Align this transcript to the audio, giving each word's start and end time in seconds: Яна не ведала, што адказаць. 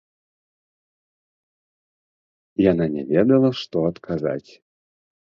Яна 2.71 2.87
не 2.93 3.03
ведала, 3.11 3.49
што 3.61 3.77
адказаць. 3.91 4.51